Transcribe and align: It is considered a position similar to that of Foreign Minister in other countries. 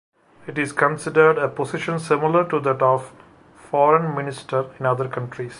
It 0.47 0.57
is 0.57 0.71
considered 0.71 1.37
a 1.37 1.47
position 1.47 1.99
similar 1.99 2.49
to 2.49 2.59
that 2.61 2.81
of 2.81 3.13
Foreign 3.55 4.15
Minister 4.15 4.73
in 4.79 4.87
other 4.87 5.07
countries. 5.07 5.49